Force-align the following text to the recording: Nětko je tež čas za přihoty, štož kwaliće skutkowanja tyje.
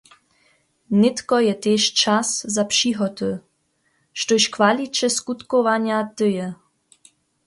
Nětko 1.01 1.35
je 1.45 1.55
tež 1.65 1.83
čas 1.93 2.29
za 2.55 2.63
přihoty, 2.69 3.31
štož 4.19 4.43
kwaliće 4.55 5.07
skutkowanja 5.17 5.97
tyje. 6.17 6.47